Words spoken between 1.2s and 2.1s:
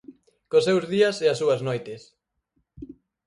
e as súas noites.